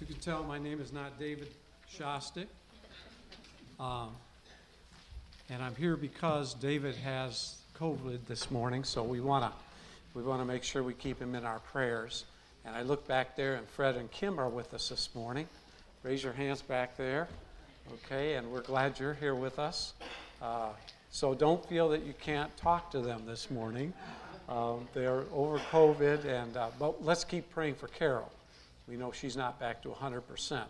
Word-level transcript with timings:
You 0.00 0.06
can 0.06 0.16
tell, 0.18 0.44
my 0.44 0.60
name 0.60 0.80
is 0.80 0.92
not 0.92 1.18
David 1.18 1.48
Shostak. 1.92 2.46
Um, 3.80 4.10
and 5.50 5.60
I'm 5.60 5.74
here 5.74 5.96
because 5.96 6.54
David 6.54 6.94
has 6.94 7.56
COVID 7.76 8.20
this 8.28 8.48
morning, 8.48 8.84
so 8.84 9.02
we 9.02 9.20
want 9.20 9.44
to 9.44 9.52
we 10.14 10.22
want 10.22 10.40
to 10.40 10.44
make 10.44 10.62
sure 10.62 10.84
we 10.84 10.94
keep 10.94 11.18
him 11.20 11.34
in 11.34 11.44
our 11.44 11.58
prayers. 11.58 12.26
And 12.64 12.76
I 12.76 12.82
look 12.82 13.08
back 13.08 13.34
there, 13.34 13.56
and 13.56 13.68
Fred 13.68 13.96
and 13.96 14.08
Kim 14.12 14.38
are 14.38 14.48
with 14.48 14.72
us 14.72 14.88
this 14.88 15.08
morning. 15.16 15.48
Raise 16.04 16.22
your 16.22 16.32
hands 16.32 16.62
back 16.62 16.96
there. 16.96 17.26
Okay, 17.94 18.34
and 18.34 18.52
we're 18.52 18.62
glad 18.62 19.00
you're 19.00 19.14
here 19.14 19.34
with 19.34 19.58
us. 19.58 19.94
Uh, 20.40 20.68
so 21.10 21.34
don't 21.34 21.68
feel 21.68 21.88
that 21.88 22.04
you 22.04 22.14
can't 22.20 22.56
talk 22.56 22.92
to 22.92 23.00
them 23.00 23.22
this 23.26 23.50
morning. 23.50 23.92
Um, 24.48 24.86
they're 24.94 25.24
over 25.34 25.58
COVID, 25.72 26.24
and 26.24 26.56
uh, 26.56 26.68
but 26.78 27.04
let's 27.04 27.24
keep 27.24 27.50
praying 27.50 27.74
for 27.74 27.88
Carol. 27.88 28.30
We 28.88 28.96
know 28.96 29.12
she's 29.12 29.36
not 29.36 29.60
back 29.60 29.82
to 29.82 29.90
100%, 29.90 30.62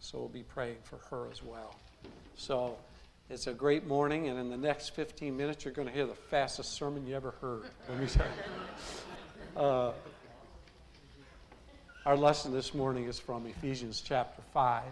so 0.00 0.18
we'll 0.18 0.28
be 0.28 0.42
praying 0.42 0.78
for 0.82 0.96
her 1.10 1.30
as 1.30 1.42
well. 1.42 1.76
So 2.36 2.76
it's 3.28 3.46
a 3.46 3.52
great 3.52 3.86
morning, 3.86 4.28
and 4.28 4.38
in 4.38 4.50
the 4.50 4.56
next 4.56 4.90
15 4.90 5.36
minutes, 5.36 5.64
you're 5.64 5.72
going 5.72 5.86
to 5.86 5.94
hear 5.94 6.06
the 6.06 6.14
fastest 6.14 6.72
sermon 6.72 7.06
you 7.06 7.14
ever 7.14 7.32
heard. 7.40 7.62
Let 7.88 8.00
me 8.00 8.06
tell 8.06 8.26
you. 8.26 9.60
Uh, 9.60 9.92
our 12.06 12.16
lesson 12.16 12.52
this 12.52 12.74
morning 12.74 13.04
is 13.04 13.20
from 13.20 13.46
Ephesians 13.46 14.02
chapter 14.04 14.42
5. 14.52 14.82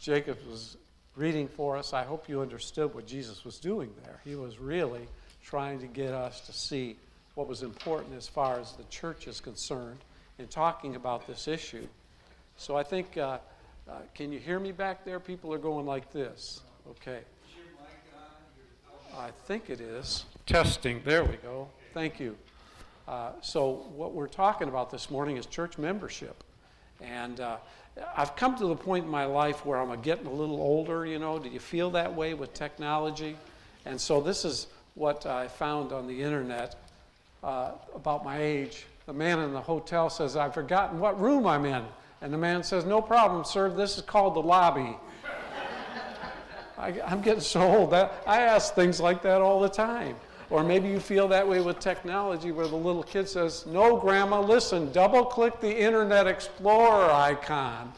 Jacob 0.00 0.38
was 0.48 0.78
reading 1.16 1.48
for 1.48 1.76
us, 1.76 1.92
I 1.92 2.04
hope 2.04 2.28
you 2.28 2.40
understood 2.40 2.94
what 2.94 3.06
Jesus 3.06 3.44
was 3.44 3.58
doing 3.58 3.90
there. 4.04 4.20
He 4.24 4.34
was 4.36 4.58
really 4.58 5.06
trying 5.44 5.80
to 5.80 5.86
get 5.86 6.14
us 6.14 6.40
to 6.46 6.52
see 6.52 6.96
what 7.34 7.46
was 7.46 7.62
important 7.62 8.14
as 8.16 8.26
far 8.26 8.58
as 8.58 8.72
the 8.72 8.84
church 8.84 9.26
is 9.26 9.40
concerned 9.40 9.98
in 10.38 10.48
talking 10.48 10.96
about 10.96 11.26
this 11.26 11.48
issue. 11.48 11.86
So 12.56 12.76
I 12.76 12.82
think, 12.82 13.16
uh, 13.16 13.38
uh, 13.88 13.92
can 14.14 14.32
you 14.32 14.38
hear 14.38 14.58
me 14.58 14.72
back 14.72 15.04
there? 15.04 15.20
People 15.20 15.52
are 15.52 15.58
going 15.58 15.86
like 15.86 16.12
this. 16.12 16.60
Okay. 16.90 17.20
I 19.16 19.30
think 19.46 19.68
it 19.68 19.80
is. 19.80 20.24
Testing. 20.46 21.02
There 21.04 21.24
we 21.24 21.36
go. 21.36 21.68
Thank 21.92 22.18
you. 22.18 22.36
Uh, 23.06 23.32
so, 23.42 23.84
what 23.94 24.12
we're 24.12 24.28
talking 24.28 24.68
about 24.68 24.90
this 24.90 25.10
morning 25.10 25.36
is 25.36 25.44
church 25.44 25.76
membership. 25.76 26.42
And 27.00 27.40
uh, 27.40 27.56
I've 28.16 28.36
come 28.36 28.56
to 28.56 28.66
the 28.66 28.76
point 28.76 29.04
in 29.04 29.10
my 29.10 29.26
life 29.26 29.66
where 29.66 29.78
I'm 29.78 30.00
getting 30.00 30.26
a 30.26 30.32
little 30.32 30.60
older, 30.60 31.04
you 31.04 31.18
know. 31.18 31.38
Do 31.38 31.50
you 31.50 31.60
feel 31.60 31.90
that 31.90 32.14
way 32.14 32.32
with 32.34 32.54
technology? 32.54 33.36
And 33.84 34.00
so, 34.00 34.20
this 34.20 34.44
is 34.44 34.68
what 34.94 35.26
I 35.26 35.48
found 35.48 35.92
on 35.92 36.06
the 36.06 36.22
internet 36.22 36.76
uh, 37.42 37.72
about 37.94 38.24
my 38.24 38.40
age. 38.40 38.86
The 39.06 39.12
man 39.12 39.40
in 39.40 39.52
the 39.52 39.60
hotel 39.60 40.08
says, 40.10 40.36
I've 40.36 40.54
forgotten 40.54 40.98
what 40.98 41.20
room 41.20 41.46
I'm 41.46 41.64
in. 41.64 41.84
And 42.20 42.32
the 42.32 42.38
man 42.38 42.62
says, 42.62 42.84
No 42.84 43.02
problem, 43.02 43.44
sir. 43.44 43.68
This 43.68 43.96
is 43.96 44.02
called 44.02 44.34
the 44.34 44.42
lobby. 44.42 44.96
I, 46.78 46.90
am 47.06 47.20
getting 47.20 47.40
so 47.40 47.60
old 47.60 47.90
that 47.90 48.22
I 48.26 48.40
ask 48.40 48.74
things 48.74 49.00
like 49.00 49.22
that 49.22 49.40
all 49.40 49.60
the 49.60 49.68
time. 49.68 50.16
Or 50.50 50.62
maybe 50.62 50.88
you 50.88 51.00
feel 51.00 51.28
that 51.28 51.46
way 51.46 51.60
with 51.60 51.78
technology 51.78 52.52
where 52.52 52.66
the 52.66 52.76
little 52.76 53.02
kid 53.02 53.28
says, 53.28 53.66
No, 53.66 53.96
Grandma, 53.96 54.40
listen, 54.40 54.92
double 54.92 55.24
click 55.24 55.60
the 55.60 55.76
Internet 55.80 56.26
Explorer 56.26 57.10
icon. 57.10 57.92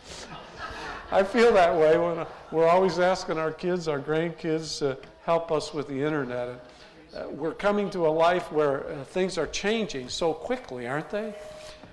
I 1.13 1.23
feel 1.23 1.53
that 1.53 1.75
way 1.75 1.97
when 1.99 2.19
uh, 2.19 2.27
we're 2.51 2.67
always 2.67 2.99
asking 2.99 3.39
our 3.39 3.53
kids, 3.53 3.89
our 3.89 4.01
grandkids, 4.01 4.79
to 4.79 4.99
help 5.25 5.53
us 5.53 5.73
with 5.73 5.87
the 5.87 6.03
internet. 6.03 6.65
Uh, 7.15 7.29
we're 7.29 7.55
coming 7.55 7.89
to 7.91 8.07
a 8.07 8.11
life 8.11 8.51
where 8.51 8.91
uh, 8.91 9.05
things 9.05 9.39
are 9.39 9.47
changing 9.47 10.09
so 10.09 10.35
quickly, 10.35 10.89
aren't 10.89 11.11
they? 11.11 11.33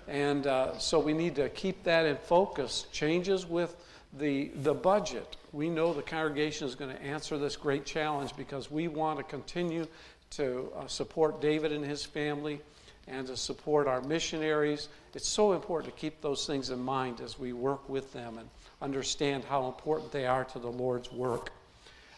And 0.08 0.48
uh, 0.48 0.76
so 0.80 1.00
we 1.00 1.14
need 1.14 1.36
to 1.36 1.48
keep 1.50 1.84
that 1.84 2.08
in 2.08 2.18
focus. 2.18 2.88
Changes 2.92 3.46
with 3.46 3.76
the, 4.18 4.50
the 4.56 4.74
budget. 4.74 5.38
We 5.52 5.70
know 5.70 5.94
the 5.94 6.02
congregation 6.02 6.68
is 6.68 6.74
going 6.74 6.96
to 6.96 7.02
answer 7.04 7.38
this 7.38 7.56
great 7.56 7.86
challenge 7.86 8.36
because 8.36 8.72
we 8.72 8.88
want 8.88 9.20
to 9.20 9.24
continue 9.24 9.86
to 10.32 10.72
uh, 10.76 10.88
support 10.88 11.40
David 11.40 11.72
and 11.72 11.86
his 11.86 12.04
family 12.04 12.60
and 13.08 13.28
to 13.28 13.38
support 13.38 13.88
our 13.88 14.02
missionaries. 14.02 14.90
It's 15.14 15.28
so 15.28 15.54
important 15.54 15.94
to 15.94 16.00
keep 16.00 16.20
those 16.22 16.48
things 16.48 16.72
in 16.72 16.80
mind 16.80 17.22
as 17.22 17.38
we 17.38 17.54
work 17.54 17.88
with 17.88 18.12
them 18.12 18.40
and 18.40 18.50
understand 18.82 19.44
how 19.44 19.68
important 19.68 20.12
they 20.12 20.26
are 20.26 20.46
to 20.46 20.58
the 20.58 20.72
Lord's 20.72 21.12
work. 21.12 21.52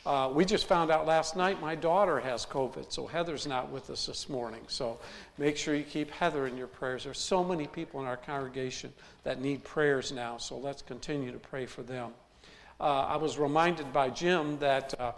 Uh, 0.05 0.29
we 0.33 0.43
just 0.43 0.67
found 0.67 0.91
out 0.91 1.05
last 1.05 1.37
night 1.37 1.61
my 1.61 1.75
daughter 1.75 2.19
has 2.19 2.45
COVID, 2.45 2.91
so 2.91 3.07
Heather's 3.07 3.47
not 3.47 3.69
with 3.69 3.89
us 3.89 4.05
this 4.05 4.27
morning. 4.27 4.59
So 4.67 4.99
make 5.37 5.55
sure 5.55 5.75
you 5.75 5.83
keep 5.85 6.11
Heather 6.11 6.45
in 6.45 6.57
your 6.57 6.67
prayers. 6.67 7.05
There's 7.05 7.19
so 7.19 7.41
many 7.41 7.67
people 7.67 8.01
in 8.01 8.07
our 8.07 8.17
congregation 8.17 8.91
that 9.23 9.39
need 9.39 9.63
prayers 9.63 10.11
now, 10.11 10.35
so 10.37 10.57
let's 10.57 10.81
continue 10.81 11.31
to 11.31 11.39
pray 11.39 11.65
for 11.65 11.83
them. 11.83 12.11
Uh, 12.81 13.05
I 13.05 13.15
was 13.15 13.37
reminded 13.37 13.93
by 13.93 14.09
Jim 14.09 14.59
that 14.59 14.93
uh, 14.99 15.13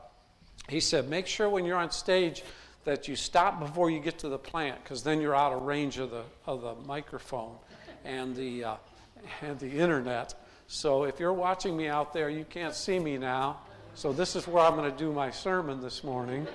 he 0.70 0.80
said, 0.80 1.10
make 1.10 1.26
sure 1.26 1.50
when 1.50 1.66
you're 1.66 1.78
on 1.78 1.90
stage 1.90 2.44
that 2.84 3.08
you 3.08 3.16
stop 3.16 3.60
before 3.60 3.90
you 3.90 4.00
get 4.00 4.20
to 4.20 4.30
the 4.30 4.38
plant, 4.38 4.84
because 4.84 5.02
then 5.02 5.20
you're 5.20 5.36
out 5.36 5.52
of 5.52 5.64
range 5.64 5.98
of 5.98 6.12
the, 6.12 6.22
of 6.46 6.62
the 6.62 6.76
microphone 6.88 7.56
and 8.04 8.36
the, 8.36 8.64
uh, 8.64 8.76
and 9.42 9.60
the 9.60 9.72
internet. 9.72 10.36
So 10.68 11.06
if 11.06 11.20
you're 11.20 11.34
watching 11.34 11.76
me 11.76 11.88
out 11.88 12.14
there, 12.14 12.30
you 12.30 12.46
can't 12.48 12.76
see 12.76 13.00
me 13.00 13.18
now. 13.18 13.62
So 13.96 14.12
this 14.12 14.36
is 14.36 14.46
where 14.46 14.62
I'm 14.62 14.76
going 14.76 14.92
to 14.92 14.98
do 14.98 15.14
my 15.14 15.32
sermon 15.32 15.80
this 15.80 16.04
morning. 16.04 16.46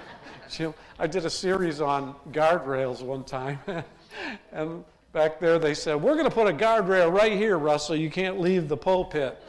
I 1.00 1.06
did 1.08 1.24
a 1.24 1.30
series 1.30 1.80
on 1.80 2.14
guardrails 2.30 3.02
one 3.02 3.24
time, 3.24 3.58
and 4.52 4.84
back 5.12 5.40
there 5.40 5.58
they 5.58 5.74
said, 5.74 5.96
We're 5.96 6.14
going 6.14 6.28
to 6.28 6.34
put 6.34 6.46
a 6.46 6.52
guardrail 6.52 7.12
right 7.12 7.32
here, 7.32 7.58
Russell. 7.58 7.96
You 7.96 8.08
can't 8.08 8.38
leave 8.38 8.68
the 8.68 8.76
pulpit. 8.76 9.42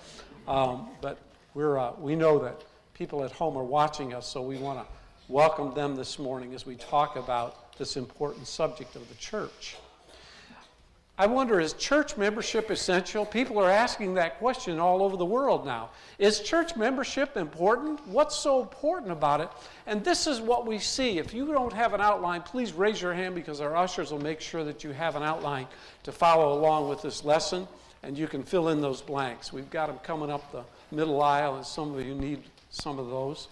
Um, 0.48 0.90
but 1.00 1.20
we're, 1.54 1.78
uh, 1.78 1.92
we 2.00 2.16
know 2.16 2.40
that 2.40 2.64
people 2.96 3.24
at 3.24 3.32
home 3.32 3.56
are 3.56 3.64
watching 3.64 4.16
us, 4.16 4.26
so 4.26 4.42
we 4.42 4.58
want 4.58 4.80
to 4.80 4.86
welcome 5.32 5.76
them 5.76 5.96
this 5.96 6.18
morning 6.18 6.56
as 6.56 6.66
we 6.66 6.76
talk 6.76 7.18
about 7.18 7.78
this 7.78 7.98
important 7.98 8.48
subject 8.48 8.96
of 8.96 9.08
the 9.10 9.16
church. 9.16 9.76
I 11.18 11.28
wonder, 11.28 11.62
is 11.62 11.72
church 11.74 12.18
membership 12.18 12.70
essential? 12.70 13.26
People 13.26 13.58
are 13.60 13.72
asking 13.72 14.16
that 14.16 14.38
question 14.38 14.80
all 14.80 15.02
over 15.02 15.16
the 15.16 15.26
world 15.26 15.66
now. 15.66 15.92
Is 16.20 16.42
church 16.42 16.76
membership 16.76 17.38
important? 17.38 18.06
What's 18.06 18.36
so 18.36 18.62
important 18.62 19.14
about 19.14 19.40
it? 19.40 19.50
And 19.88 20.04
this 20.04 20.28
is 20.28 20.42
what 20.42 20.68
we 20.68 20.78
see. 20.78 21.18
If 21.18 21.34
you 21.34 21.46
don't 21.46 21.72
have 21.72 21.94
an 21.94 22.02
outline, 22.02 22.42
please 22.42 22.74
raise 22.74 23.02
your 23.02 23.14
hand 23.14 23.34
because 23.34 23.62
our 23.62 23.78
ushers 23.78 24.12
will 24.12 24.22
make 24.22 24.42
sure 24.42 24.66
that 24.66 24.84
you 24.84 24.92
have 24.92 25.16
an 25.16 25.24
outline 25.24 25.68
to 26.04 26.12
follow 26.12 26.52
along 26.52 26.90
with 26.90 27.02
this 27.02 27.24
lesson 27.24 27.66
and 28.04 28.18
you 28.18 28.28
can 28.28 28.44
fill 28.44 28.70
in 28.70 28.82
those 28.82 29.02
blanks. 29.02 29.54
We've 29.54 29.70
got 29.70 29.88
them 29.88 29.98
coming 30.04 30.30
up 30.30 30.52
the 30.52 30.64
middle 30.92 31.24
aisle, 31.24 31.56
and 31.56 31.66
some 31.66 31.98
of 31.98 32.06
you 32.06 32.14
need 32.14 32.44
some 32.70 33.00
of 33.00 33.10
those. 33.10 33.48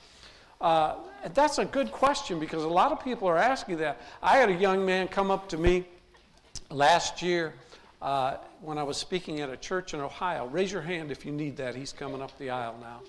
Uh, 0.61 0.95
that's 1.33 1.57
a 1.57 1.65
good 1.65 1.91
question 1.91 2.39
because 2.39 2.63
a 2.63 2.67
lot 2.67 2.91
of 2.91 3.03
people 3.03 3.27
are 3.27 3.37
asking 3.37 3.77
that. 3.77 3.99
I 4.21 4.37
had 4.37 4.49
a 4.49 4.53
young 4.53 4.85
man 4.85 5.07
come 5.07 5.31
up 5.31 5.49
to 5.49 5.57
me 5.57 5.85
last 6.73 7.21
year 7.21 7.53
uh, 8.01 8.37
when 8.61 8.77
I 8.77 8.83
was 8.83 8.97
speaking 8.97 9.39
at 9.39 9.49
a 9.49 9.57
church 9.57 9.93
in 9.93 10.01
Ohio. 10.01 10.47
Raise 10.47 10.71
your 10.71 10.81
hand 10.81 11.11
if 11.11 11.25
you 11.25 11.31
need 11.31 11.57
that. 11.57 11.75
He's 11.75 11.93
coming 11.93 12.21
up 12.21 12.37
the 12.37 12.49
aisle 12.49 12.75
now. 12.81 13.01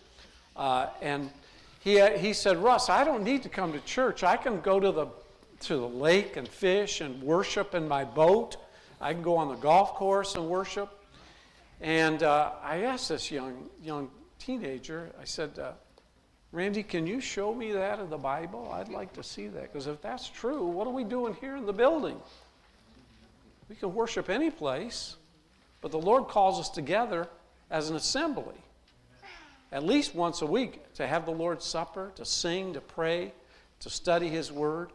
Uh, 0.54 0.88
and 1.00 1.30
he, 1.80 2.00
he 2.18 2.32
said, 2.32 2.58
Russ, 2.58 2.88
I 2.88 3.04
don't 3.04 3.24
need 3.24 3.42
to 3.42 3.48
come 3.48 3.72
to 3.72 3.80
church. 3.80 4.22
I 4.22 4.36
can 4.36 4.60
go 4.60 4.78
to 4.78 4.92
the, 4.92 5.06
to 5.60 5.76
the 5.76 5.88
lake 5.88 6.36
and 6.36 6.46
fish 6.46 7.00
and 7.00 7.22
worship 7.22 7.74
in 7.74 7.88
my 7.88 8.04
boat. 8.04 8.56
I 9.00 9.12
can 9.12 9.22
go 9.22 9.36
on 9.36 9.48
the 9.48 9.56
golf 9.56 9.94
course 9.94 10.34
and 10.34 10.48
worship. 10.48 10.90
And 11.80 12.22
uh, 12.22 12.52
I 12.62 12.82
asked 12.82 13.08
this 13.08 13.30
young, 13.30 13.68
young 13.82 14.10
teenager, 14.38 15.10
I 15.20 15.24
said, 15.24 15.58
uh, 15.58 15.72
Randy, 16.52 16.84
can 16.84 17.04
you 17.04 17.20
show 17.20 17.52
me 17.52 17.72
that 17.72 17.98
in 17.98 18.08
the 18.10 18.16
Bible? 18.16 18.70
I'd 18.72 18.88
like 18.88 19.12
to 19.14 19.24
see 19.24 19.48
that. 19.48 19.72
Because 19.72 19.88
if 19.88 20.00
that's 20.00 20.28
true, 20.28 20.64
what 20.64 20.86
are 20.86 20.92
we 20.92 21.02
doing 21.02 21.34
here 21.40 21.56
in 21.56 21.66
the 21.66 21.72
building? 21.72 22.16
We 23.74 23.80
can 23.80 23.92
worship 23.92 24.30
any 24.30 24.52
place, 24.52 25.16
but 25.80 25.90
the 25.90 25.98
Lord 25.98 26.28
calls 26.28 26.60
us 26.60 26.70
together 26.70 27.26
as 27.72 27.90
an 27.90 27.96
assembly 27.96 28.54
at 29.72 29.82
least 29.82 30.14
once 30.14 30.42
a 30.42 30.46
week 30.46 30.92
to 30.94 31.04
have 31.04 31.26
the 31.26 31.32
Lord's 31.32 31.64
Supper, 31.64 32.12
to 32.14 32.24
sing, 32.24 32.74
to 32.74 32.80
pray, 32.80 33.32
to 33.80 33.90
study 33.90 34.28
His 34.28 34.52
Word. 34.52 34.92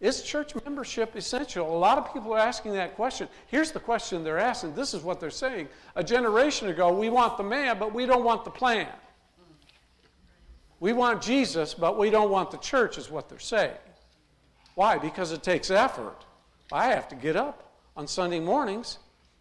Is 0.00 0.22
church 0.22 0.56
membership 0.64 1.14
essential? 1.14 1.72
A 1.72 1.78
lot 1.78 1.98
of 1.98 2.12
people 2.12 2.34
are 2.34 2.40
asking 2.40 2.72
that 2.72 2.96
question. 2.96 3.28
Here's 3.46 3.70
the 3.70 3.78
question 3.78 4.24
they're 4.24 4.40
asking. 4.40 4.74
This 4.74 4.92
is 4.92 5.02
what 5.04 5.20
they're 5.20 5.30
saying. 5.30 5.68
A 5.94 6.02
generation 6.02 6.68
ago, 6.68 6.92
we 6.92 7.10
want 7.10 7.36
the 7.36 7.44
man, 7.44 7.78
but 7.78 7.94
we 7.94 8.06
don't 8.06 8.24
want 8.24 8.44
the 8.44 8.50
plan. 8.50 8.88
We 10.80 10.92
want 10.92 11.22
Jesus, 11.22 11.74
but 11.74 11.96
we 11.96 12.10
don't 12.10 12.32
want 12.32 12.50
the 12.50 12.58
church, 12.58 12.98
is 12.98 13.08
what 13.08 13.28
they're 13.28 13.38
saying. 13.38 13.76
Why? 14.74 14.98
Because 14.98 15.30
it 15.30 15.44
takes 15.44 15.70
effort. 15.70 16.24
I 16.72 16.86
have 16.86 17.08
to 17.08 17.14
get 17.14 17.36
up 17.36 17.72
on 17.96 18.06
Sunday 18.06 18.40
mornings, 18.40 18.98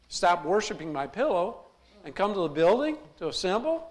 stop 0.09 0.43
worshiping 0.45 0.91
my 0.91 1.07
pillow, 1.07 1.61
and 2.03 2.13
come 2.13 2.33
to 2.33 2.41
the 2.41 2.49
building 2.49 2.97
to 3.19 3.27
assemble. 3.27 3.89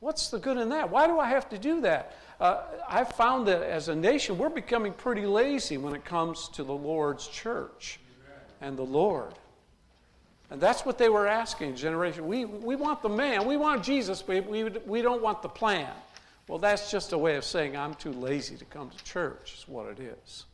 What's 0.00 0.28
the 0.28 0.38
good 0.38 0.56
in 0.58 0.68
that? 0.68 0.90
Why 0.90 1.06
do 1.06 1.18
I 1.18 1.28
have 1.28 1.48
to 1.50 1.58
do 1.58 1.80
that? 1.80 2.16
Uh, 2.38 2.62
I've 2.88 3.12
found 3.12 3.48
that 3.48 3.62
as 3.62 3.88
a 3.88 3.96
nation, 3.96 4.36
we're 4.38 4.50
becoming 4.50 4.92
pretty 4.92 5.24
lazy 5.26 5.78
when 5.78 5.94
it 5.94 6.04
comes 6.04 6.48
to 6.50 6.62
the 6.62 6.74
Lord's 6.74 7.26
church 7.26 7.98
and 8.60 8.76
the 8.76 8.84
Lord. 8.84 9.32
And 10.50 10.60
that's 10.60 10.84
what 10.84 10.98
they 10.98 11.08
were 11.08 11.26
asking, 11.26 11.74
generation. 11.74 12.26
We, 12.28 12.44
we 12.44 12.76
want 12.76 13.02
the 13.02 13.08
man, 13.08 13.46
we 13.46 13.56
want 13.56 13.82
Jesus, 13.82 14.22
but 14.22 14.46
we, 14.46 14.64
we 14.64 15.02
don't 15.02 15.22
want 15.22 15.42
the 15.42 15.48
plan. 15.48 15.90
Well, 16.46 16.58
that's 16.58 16.90
just 16.90 17.12
a 17.12 17.18
way 17.18 17.34
of 17.36 17.44
saying 17.44 17.76
I'm 17.76 17.94
too 17.94 18.12
lazy 18.12 18.56
to 18.56 18.64
come 18.66 18.90
to 18.90 19.04
church, 19.04 19.54
is 19.58 19.66
what 19.66 19.86
it 19.86 19.98
is. 19.98 20.44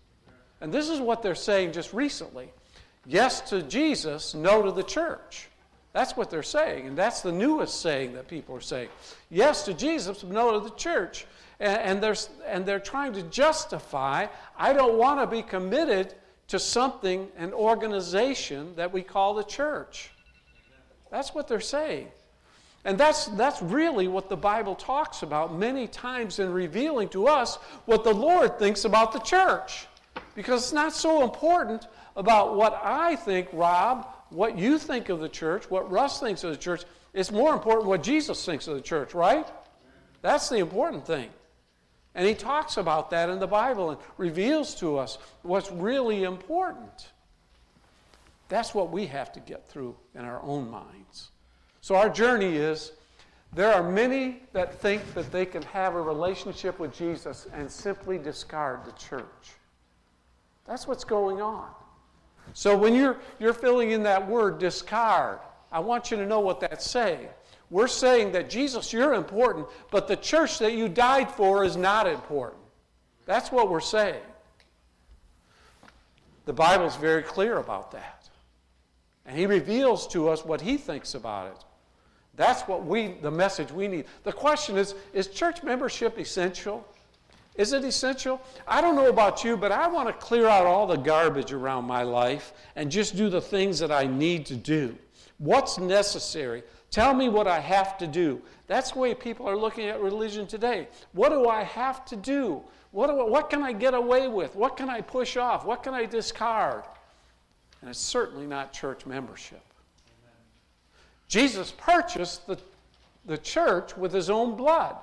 And 0.62 0.72
this 0.72 0.88
is 0.88 1.00
what 1.00 1.22
they're 1.22 1.34
saying 1.34 1.72
just 1.72 1.92
recently 1.92 2.48
yes 3.04 3.40
to 3.50 3.62
Jesus, 3.62 4.32
no 4.32 4.62
to 4.62 4.70
the 4.70 4.84
church. 4.84 5.48
That's 5.92 6.16
what 6.16 6.30
they're 6.30 6.42
saying. 6.42 6.86
And 6.86 6.96
that's 6.96 7.20
the 7.20 7.32
newest 7.32 7.80
saying 7.80 8.14
that 8.14 8.28
people 8.28 8.56
are 8.56 8.60
saying. 8.60 8.88
Yes 9.28 9.64
to 9.64 9.74
Jesus, 9.74 10.22
no 10.22 10.52
to 10.58 10.60
the 10.60 10.74
church. 10.76 11.26
And, 11.60 11.78
and, 11.78 12.02
they're, 12.02 12.16
and 12.46 12.64
they're 12.64 12.80
trying 12.80 13.12
to 13.14 13.22
justify, 13.24 14.28
I 14.56 14.72
don't 14.72 14.96
want 14.96 15.20
to 15.20 15.26
be 15.26 15.42
committed 15.42 16.14
to 16.48 16.58
something, 16.58 17.28
an 17.36 17.52
organization 17.52 18.74
that 18.76 18.92
we 18.92 19.02
call 19.02 19.34
the 19.34 19.44
church. 19.44 20.12
That's 21.10 21.34
what 21.34 21.48
they're 21.48 21.60
saying. 21.60 22.08
And 22.84 22.96
that's, 22.96 23.26
that's 23.26 23.60
really 23.62 24.08
what 24.08 24.28
the 24.28 24.36
Bible 24.36 24.74
talks 24.74 25.22
about 25.22 25.54
many 25.54 25.86
times 25.88 26.38
in 26.38 26.52
revealing 26.52 27.08
to 27.10 27.26
us 27.26 27.56
what 27.84 28.04
the 28.04 28.14
Lord 28.14 28.58
thinks 28.58 28.84
about 28.84 29.12
the 29.12 29.20
church. 29.20 29.86
Because 30.34 30.62
it's 30.62 30.72
not 30.72 30.92
so 30.92 31.22
important 31.22 31.86
about 32.16 32.56
what 32.56 32.80
I 32.82 33.16
think, 33.16 33.48
Rob, 33.52 34.06
what 34.30 34.58
you 34.58 34.78
think 34.78 35.08
of 35.08 35.20
the 35.20 35.28
church, 35.28 35.70
what 35.70 35.90
Russ 35.90 36.20
thinks 36.20 36.42
of 36.44 36.50
the 36.50 36.56
church. 36.56 36.84
It's 37.12 37.30
more 37.30 37.52
important 37.52 37.86
what 37.86 38.02
Jesus 38.02 38.44
thinks 38.44 38.66
of 38.66 38.74
the 38.74 38.80
church, 38.80 39.14
right? 39.14 39.46
That's 40.22 40.48
the 40.48 40.58
important 40.58 41.06
thing. 41.06 41.28
And 42.14 42.26
he 42.26 42.34
talks 42.34 42.76
about 42.76 43.10
that 43.10 43.28
in 43.28 43.38
the 43.38 43.46
Bible 43.46 43.90
and 43.90 43.98
reveals 44.16 44.74
to 44.76 44.98
us 44.98 45.18
what's 45.42 45.70
really 45.70 46.24
important. 46.24 47.10
That's 48.48 48.74
what 48.74 48.90
we 48.90 49.06
have 49.06 49.32
to 49.32 49.40
get 49.40 49.68
through 49.68 49.96
in 50.14 50.24
our 50.24 50.42
own 50.42 50.70
minds. 50.70 51.30
So, 51.80 51.94
our 51.94 52.10
journey 52.10 52.56
is 52.56 52.92
there 53.54 53.72
are 53.72 53.82
many 53.82 54.42
that 54.52 54.74
think 54.80 55.14
that 55.14 55.32
they 55.32 55.46
can 55.46 55.62
have 55.62 55.94
a 55.94 56.00
relationship 56.00 56.78
with 56.78 56.94
Jesus 56.94 57.46
and 57.52 57.70
simply 57.70 58.18
discard 58.18 58.84
the 58.84 58.92
church. 58.92 59.56
That's 60.66 60.86
what's 60.86 61.04
going 61.04 61.40
on. 61.40 61.68
So, 62.54 62.76
when 62.76 62.94
you're, 62.94 63.18
you're 63.38 63.54
filling 63.54 63.92
in 63.92 64.02
that 64.02 64.26
word 64.26 64.58
discard, 64.58 65.38
I 65.70 65.80
want 65.80 66.10
you 66.10 66.16
to 66.18 66.26
know 66.26 66.40
what 66.40 66.60
that's 66.60 66.88
saying. 66.88 67.28
We're 67.70 67.88
saying 67.88 68.32
that 68.32 68.50
Jesus, 68.50 68.92
you're 68.92 69.14
important, 69.14 69.66
but 69.90 70.06
the 70.06 70.16
church 70.16 70.58
that 70.58 70.74
you 70.74 70.88
died 70.88 71.30
for 71.30 71.64
is 71.64 71.76
not 71.76 72.06
important. 72.06 72.60
That's 73.24 73.50
what 73.50 73.70
we're 73.70 73.80
saying. 73.80 74.20
The 76.44 76.52
Bible's 76.52 76.96
very 76.96 77.22
clear 77.22 77.56
about 77.58 77.92
that. 77.92 78.28
And 79.24 79.38
he 79.38 79.46
reveals 79.46 80.06
to 80.08 80.28
us 80.28 80.44
what 80.44 80.60
he 80.60 80.76
thinks 80.76 81.14
about 81.14 81.52
it. 81.52 81.64
That's 82.34 82.62
what 82.62 82.84
we 82.84 83.14
the 83.20 83.30
message 83.30 83.70
we 83.70 83.88
need. 83.88 84.06
The 84.24 84.32
question 84.32 84.76
is 84.76 84.94
is 85.12 85.28
church 85.28 85.62
membership 85.62 86.18
essential? 86.18 86.86
Is 87.56 87.72
it 87.72 87.84
essential? 87.84 88.40
I 88.66 88.80
don't 88.80 88.96
know 88.96 89.08
about 89.08 89.44
you, 89.44 89.56
but 89.56 89.72
I 89.72 89.86
want 89.86 90.08
to 90.08 90.14
clear 90.14 90.46
out 90.48 90.66
all 90.66 90.86
the 90.86 90.96
garbage 90.96 91.52
around 91.52 91.84
my 91.84 92.02
life 92.02 92.52
and 92.76 92.90
just 92.90 93.16
do 93.16 93.28
the 93.28 93.40
things 93.40 93.78
that 93.78 93.92
I 93.92 94.06
need 94.06 94.46
to 94.46 94.56
do. 94.56 94.96
What's 95.38 95.78
necessary? 95.78 96.62
Tell 96.90 97.14
me 97.14 97.28
what 97.28 97.46
I 97.46 97.58
have 97.58 97.98
to 97.98 98.06
do. 98.06 98.40
That's 98.66 98.92
the 98.92 98.98
way 98.98 99.14
people 99.14 99.48
are 99.48 99.56
looking 99.56 99.88
at 99.88 100.00
religion 100.00 100.46
today. 100.46 100.88
What 101.12 101.30
do 101.30 101.48
I 101.48 101.62
have 101.62 102.04
to 102.06 102.16
do? 102.16 102.62
What, 102.90 103.08
do 103.08 103.18
I, 103.18 103.24
what 103.24 103.50
can 103.50 103.62
I 103.62 103.72
get 103.72 103.94
away 103.94 104.28
with? 104.28 104.54
What 104.54 104.76
can 104.76 104.88
I 104.88 105.00
push 105.00 105.36
off? 105.36 105.64
What 105.64 105.82
can 105.82 105.94
I 105.94 106.06
discard? 106.06 106.84
And 107.80 107.90
it's 107.90 107.98
certainly 107.98 108.46
not 108.46 108.72
church 108.72 109.04
membership. 109.04 109.62
Amen. 110.06 110.36
Jesus 111.28 111.72
purchased 111.76 112.46
the, 112.46 112.58
the 113.26 113.38
church 113.38 113.96
with 113.96 114.12
his 114.12 114.30
own 114.30 114.54
blood. 114.56 114.96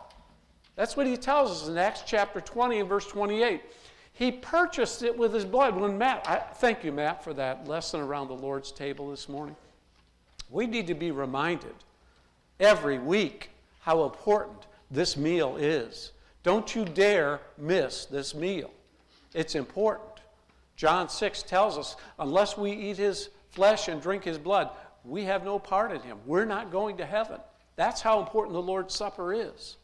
That's 0.80 0.96
what 0.96 1.08
he 1.08 1.18
tells 1.18 1.52
us 1.52 1.68
in 1.68 1.78
Acts 1.78 2.04
chapter 2.06 2.40
20 2.40 2.80
and 2.80 2.88
verse 2.88 3.06
28. 3.06 3.62
He 4.14 4.32
purchased 4.32 5.04
it 5.04 5.18
with 5.18 5.34
his 5.34 5.44
blood. 5.44 5.76
When 5.76 5.98
Matt, 5.98 6.26
I, 6.26 6.38
thank 6.38 6.86
you, 6.86 6.94
Matt, 6.94 7.22
for 7.22 7.34
that 7.34 7.68
lesson 7.68 8.00
around 8.00 8.30
the 8.30 8.36
Lord's 8.36 8.72
table 8.72 9.10
this 9.12 9.28
morning. 9.28 9.58
We 10.50 10.68
need 10.68 10.88
to 10.88 10.94
be 10.94 11.12
reminded 11.12 11.74
every 12.62 12.98
week 12.98 13.50
how 13.82 14.06
important 14.06 14.68
this 14.90 15.18
meal 15.18 15.58
is. 15.58 16.14
Don't 16.44 16.74
you 16.74 16.86
dare 16.86 17.42
miss 17.58 18.06
this 18.06 18.34
meal. 18.34 18.72
It's 19.34 19.56
important. 19.56 20.22
John 20.78 21.10
6 21.10 21.44
tells 21.44 21.78
us 21.78 21.98
unless 22.20 22.58
we 22.58 22.72
eat 22.72 22.96
his 22.96 23.32
flesh 23.50 23.90
and 23.90 24.02
drink 24.02 24.24
his 24.24 24.38
blood, 24.38 24.70
we 25.04 25.26
have 25.26 25.44
no 25.44 25.60
part 25.60 25.92
in 25.92 26.00
him. 26.04 26.20
We're 26.26 26.46
not 26.46 26.72
going 26.72 26.96
to 26.96 27.06
heaven. 27.06 27.42
That's 27.76 28.00
how 28.00 28.22
important 28.22 28.54
the 28.54 28.62
Lord's 28.62 28.96
Supper 28.96 29.34
is. 29.34 29.76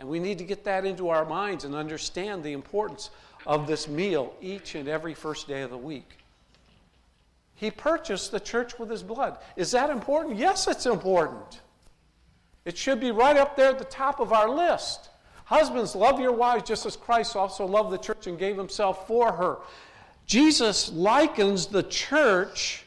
And 0.00 0.08
we 0.08 0.18
need 0.18 0.38
to 0.38 0.44
get 0.44 0.64
that 0.64 0.86
into 0.86 1.10
our 1.10 1.26
minds 1.26 1.64
and 1.64 1.74
understand 1.74 2.42
the 2.42 2.54
importance 2.54 3.10
of 3.46 3.66
this 3.66 3.86
meal 3.86 4.34
each 4.40 4.74
and 4.74 4.88
every 4.88 5.12
first 5.12 5.46
day 5.46 5.60
of 5.60 5.68
the 5.68 5.76
week. 5.76 6.16
He 7.54 7.70
purchased 7.70 8.32
the 8.32 8.40
church 8.40 8.78
with 8.78 8.88
his 8.88 9.02
blood. 9.02 9.36
Is 9.56 9.70
that 9.72 9.90
important? 9.90 10.38
Yes, 10.38 10.66
it's 10.68 10.86
important. 10.86 11.60
It 12.64 12.78
should 12.78 12.98
be 12.98 13.10
right 13.10 13.36
up 13.36 13.56
there 13.56 13.68
at 13.68 13.78
the 13.78 13.84
top 13.84 14.20
of 14.20 14.32
our 14.32 14.48
list. 14.48 15.10
Husbands, 15.44 15.94
love 15.94 16.18
your 16.18 16.32
wives 16.32 16.66
just 16.66 16.86
as 16.86 16.96
Christ 16.96 17.36
also 17.36 17.66
loved 17.66 17.90
the 17.90 17.98
church 17.98 18.26
and 18.26 18.38
gave 18.38 18.56
himself 18.56 19.06
for 19.06 19.32
her. 19.32 19.58
Jesus 20.24 20.90
likens 20.92 21.66
the 21.66 21.82
church 21.82 22.86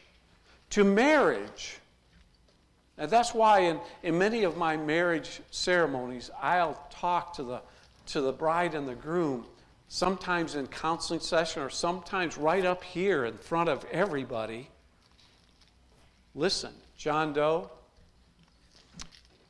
to 0.70 0.82
marriage. 0.82 1.78
And 2.96 3.10
that's 3.10 3.34
why 3.34 3.60
in, 3.60 3.80
in 4.02 4.16
many 4.18 4.44
of 4.44 4.56
my 4.56 4.76
marriage 4.76 5.40
ceremonies, 5.50 6.30
I'll 6.40 6.80
talk 6.90 7.34
to 7.34 7.42
the, 7.42 7.60
to 8.06 8.20
the 8.20 8.32
bride 8.32 8.74
and 8.74 8.86
the 8.86 8.94
groom 8.94 9.46
sometimes 9.88 10.54
in 10.54 10.66
counseling 10.66 11.20
session 11.20 11.62
or 11.62 11.70
sometimes 11.70 12.36
right 12.36 12.64
up 12.64 12.82
here 12.82 13.24
in 13.24 13.36
front 13.38 13.68
of 13.68 13.84
everybody. 13.92 14.68
Listen, 16.34 16.72
John 16.96 17.32
Doe, 17.32 17.70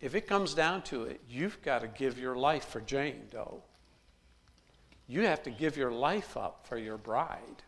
if 0.00 0.14
it 0.14 0.26
comes 0.26 0.55
down 0.55 0.82
to 0.82 1.05
it, 1.05 1.20
you've 1.29 1.61
got 1.62 1.81
to 1.81 1.87
give 1.87 2.19
your 2.19 2.37
life 2.37 2.67
for 2.67 2.81
Jane 2.81 3.23
Doe. 3.31 3.62
You 5.06 5.23
have 5.23 5.43
to 5.44 5.50
give 5.50 5.76
your 5.76 5.91
life 5.91 6.37
up 6.37 6.67
for 6.67 6.76
your 6.76 6.96
bride. 6.96 7.62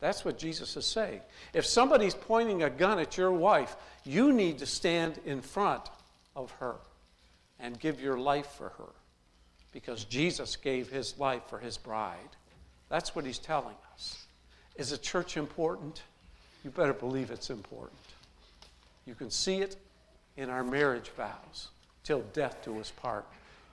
That's 0.00 0.24
what 0.24 0.38
Jesus 0.38 0.76
is 0.76 0.86
saying. 0.86 1.20
If 1.52 1.66
somebody's 1.66 2.14
pointing 2.14 2.62
a 2.62 2.70
gun 2.70 2.98
at 2.98 3.16
your 3.16 3.32
wife, 3.32 3.76
you 4.04 4.32
need 4.32 4.58
to 4.58 4.66
stand 4.66 5.18
in 5.24 5.40
front 5.40 5.90
of 6.36 6.50
her 6.52 6.76
and 7.58 7.78
give 7.80 8.00
your 8.00 8.18
life 8.18 8.46
for 8.46 8.68
her 8.70 8.92
because 9.72 10.04
Jesus 10.04 10.56
gave 10.56 10.88
his 10.88 11.18
life 11.18 11.42
for 11.48 11.58
his 11.58 11.76
bride. 11.76 12.36
That's 12.88 13.14
what 13.14 13.24
he's 13.24 13.38
telling 13.38 13.74
us. 13.92 14.26
Is 14.76 14.92
a 14.92 14.98
church 14.98 15.36
important? 15.36 16.02
You 16.64 16.70
better 16.70 16.92
believe 16.92 17.30
it's 17.30 17.50
important. 17.50 17.98
You 19.04 19.14
can 19.14 19.30
see 19.30 19.60
it 19.60 19.76
in 20.36 20.48
our 20.50 20.62
marriage 20.62 21.10
vows 21.10 21.68
till 22.04 22.20
death 22.32 22.58
do 22.64 22.78
us 22.78 22.90
part. 22.90 23.26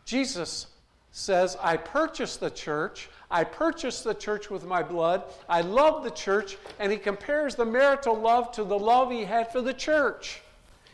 Jesus 0.06 0.68
says, 1.16 1.56
I 1.62 1.78
purchased 1.78 2.42
the 2.42 2.50
church. 2.50 3.10
I 3.32 3.46
purchased 3.46 4.04
the 4.04 4.14
church 4.14 4.50
with 4.50 4.66
my 4.66 4.84
blood. 4.84 5.24
I 5.48 5.62
love 5.62 6.04
the 6.04 6.12
church. 6.12 6.58
And 6.78 6.92
he 6.92 6.98
compares 6.98 7.56
the 7.56 7.64
marital 7.64 8.20
love 8.20 8.52
to 8.52 8.66
the 8.66 8.78
love 8.78 9.12
he 9.12 9.24
had 9.24 9.50
for 9.50 9.62
the 9.62 9.74
church. 9.74 10.42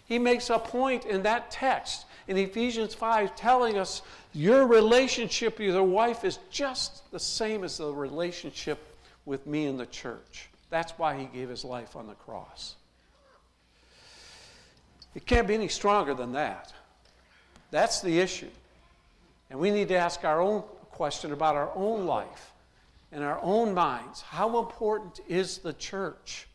He 0.05 0.19
makes 0.19 0.51
a 0.51 0.59
point 0.59 1.05
in 1.05 1.23
that 1.23 1.49
text 1.49 2.05
in 2.27 2.37
Ephesians 2.37 2.93
5 2.93 3.35
telling 3.35 3.79
us 3.79 4.03
your 4.31 4.67
relationship 4.67 5.57
with 5.57 5.69
your 5.69 5.83
wife 5.83 6.23
is 6.23 6.37
just 6.51 7.09
the 7.11 7.19
same 7.19 7.63
as 7.63 7.77
the 7.77 7.91
relationship 7.91 8.77
with 9.25 9.47
me 9.47 9.65
in 9.65 9.75
the 9.75 9.87
church. 9.87 10.49
That's 10.69 10.91
why 10.99 11.17
he 11.17 11.25
gave 11.25 11.49
his 11.49 11.65
life 11.65 11.95
on 11.95 12.05
the 12.05 12.13
cross. 12.13 12.75
It 15.15 15.25
can't 15.25 15.47
be 15.47 15.55
any 15.55 15.67
stronger 15.67 16.13
than 16.13 16.33
that. 16.33 16.71
That's 17.71 18.01
the 18.01 18.19
issue. 18.19 18.49
And 19.51 19.59
we 19.59 19.69
need 19.69 19.89
to 19.89 19.97
ask 19.97 20.23
our 20.23 20.41
own 20.41 20.63
question 20.91 21.33
about 21.33 21.55
our 21.55 21.71
own 21.75 22.05
life 22.05 22.53
and 23.11 23.21
our 23.21 23.37
own 23.43 23.73
minds. 23.73 24.21
How 24.21 24.59
important 24.59 25.19
is 25.27 25.57
the 25.57 25.73
church? 25.73 26.47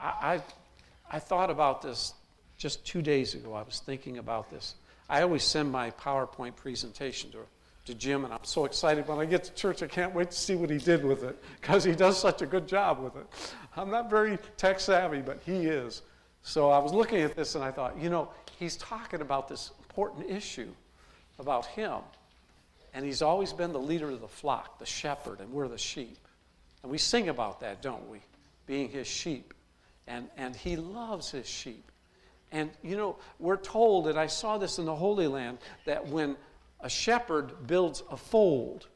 I, 0.00 0.06
I, 0.06 1.16
I 1.16 1.18
thought 1.18 1.50
about 1.50 1.82
this 1.82 2.14
just 2.56 2.86
two 2.86 3.02
days 3.02 3.34
ago. 3.34 3.52
I 3.52 3.62
was 3.62 3.82
thinking 3.84 4.18
about 4.18 4.48
this. 4.48 4.76
I 5.10 5.22
always 5.22 5.42
send 5.42 5.72
my 5.72 5.90
PowerPoint 5.90 6.54
presentation 6.54 7.32
to, 7.32 7.38
to 7.86 7.94
Jim, 7.94 8.24
and 8.24 8.32
I'm 8.32 8.44
so 8.44 8.64
excited 8.64 9.08
when 9.08 9.18
I 9.18 9.24
get 9.24 9.42
to 9.42 9.54
church. 9.54 9.82
I 9.82 9.88
can't 9.88 10.14
wait 10.14 10.30
to 10.30 10.36
see 10.36 10.54
what 10.54 10.70
he 10.70 10.78
did 10.78 11.04
with 11.04 11.24
it 11.24 11.42
because 11.60 11.82
he 11.82 11.96
does 11.96 12.16
such 12.16 12.42
a 12.42 12.46
good 12.46 12.68
job 12.68 13.02
with 13.02 13.16
it. 13.16 13.26
I'm 13.76 13.90
not 13.90 14.08
very 14.08 14.38
tech 14.56 14.78
savvy, 14.78 15.20
but 15.20 15.40
he 15.44 15.66
is. 15.66 16.02
So 16.44 16.70
I 16.70 16.78
was 16.78 16.92
looking 16.92 17.22
at 17.22 17.34
this 17.34 17.56
and 17.56 17.64
I 17.64 17.72
thought, 17.72 17.98
you 17.98 18.08
know, 18.08 18.30
he's 18.56 18.76
talking 18.76 19.20
about 19.20 19.48
this 19.48 19.72
important 19.80 20.30
issue 20.30 20.68
about 21.38 21.66
him. 21.66 21.98
And 22.94 23.04
he's 23.04 23.22
always 23.22 23.52
been 23.52 23.72
the 23.72 23.78
leader 23.78 24.10
of 24.10 24.20
the 24.20 24.28
flock, 24.28 24.78
the 24.78 24.86
shepherd, 24.86 25.40
and 25.40 25.52
we're 25.52 25.68
the 25.68 25.78
sheep. 25.78 26.18
And 26.82 26.90
we 26.90 26.98
sing 26.98 27.28
about 27.28 27.60
that, 27.60 27.82
don't 27.82 28.08
we? 28.08 28.18
Being 28.66 28.88
his 28.88 29.06
sheep. 29.06 29.54
and, 30.08 30.28
and 30.36 30.56
he 30.56 30.76
loves 30.76 31.30
his 31.30 31.48
sheep. 31.48 31.84
And 32.50 32.70
you 32.82 32.96
know, 32.96 33.16
we're 33.38 33.58
told, 33.58 34.08
and 34.08 34.18
I 34.18 34.26
saw 34.26 34.58
this 34.58 34.78
in 34.78 34.86
the 34.86 34.96
Holy 34.96 35.26
Land, 35.26 35.58
that 35.84 36.08
when 36.08 36.36
a 36.80 36.88
shepherd 36.88 37.66
builds 37.66 38.02
a 38.10 38.16
fold, 38.16 38.86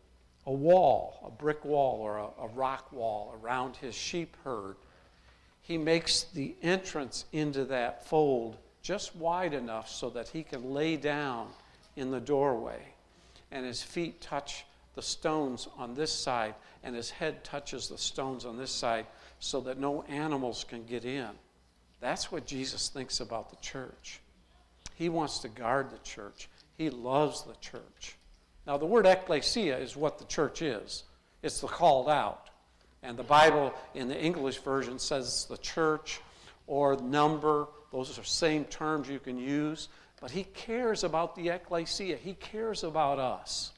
a 0.47 0.53
wall, 0.53 1.21
a 1.27 1.31
brick 1.31 1.65
wall 1.65 2.01
or 2.01 2.19
a, 2.19 2.45
a 2.45 2.49
rock 2.49 2.91
wall 2.93 3.39
around 3.43 3.77
his 3.77 3.95
sheep 3.95 4.37
herd, 4.43 4.77
he 5.61 5.79
makes 5.79 6.25
the 6.25 6.55
entrance 6.63 7.27
into 7.33 7.65
that 7.67 8.07
fold 8.07 8.57
just 8.83 9.15
wide 9.15 9.55
enough 9.55 9.89
so 9.89 10.11
that 10.11 10.29
he 10.29 10.43
can 10.43 10.73
lay 10.73 10.97
down 10.97 11.49
in 11.97 12.11
the 12.11 12.21
doorway 12.21 12.81
and 13.51 13.67
his 13.67 13.83
feet 13.83 14.21
touch 14.21 14.65
the 14.95 15.03
stones 15.03 15.69
on 15.79 15.95
this 15.95 16.13
side 16.13 16.55
and 16.83 16.95
his 16.95 17.11
head 17.11 17.45
touches 17.45 17.89
the 17.89 17.99
stones 17.99 18.45
on 18.45 18.57
this 18.57 18.71
side 18.71 19.07
so 19.39 19.61
that 19.61 19.79
no 19.79 20.03
animals 20.03 20.65
can 20.69 20.85
get 20.85 21.05
in. 21.05 21.29
That's 22.01 22.33
what 22.33 22.47
Jesus 22.47 22.89
thinks 22.89 23.21
about 23.21 23.51
the 23.51 23.57
church. 23.57 24.21
He 24.95 25.09
wants 25.09 25.39
to 25.41 25.49
guard 25.49 25.91
the 25.91 25.99
church, 25.99 26.49
he 26.77 26.91
loves 26.91 27.43
the 27.43 27.55
church. 27.61 28.17
Now, 28.67 28.77
the 28.77 28.87
word 28.87 29.07
ecclesia 29.07 29.77
is 29.79 29.97
what 29.97 30.19
the 30.19 30.25
church 30.25 30.63
is 30.63 31.05
it's 31.43 31.61
the 31.61 31.67
called 31.67 32.09
out. 32.09 32.51
And 33.03 33.17
the 33.17 33.25
Bible 33.25 33.75
in 33.95 34.07
the 34.07 34.21
English 34.21 34.59
version 34.59 34.99
says 34.99 35.47
the 35.47 35.57
church 35.59 36.21
or 36.69 36.97
number. 36.97 37.67
Those 37.91 38.17
are 38.17 38.25
same 38.25 38.65
terms 38.67 39.09
you 39.09 39.19
can 39.19 39.37
use. 39.37 39.89
But 40.23 40.31
he 40.31 40.45
cares 40.45 41.03
about 41.03 41.35
the 41.35 41.49
ecclesia, 41.49 42.17
he 42.17 42.35
cares 42.35 42.85
about 42.85 43.19
us. 43.19 43.73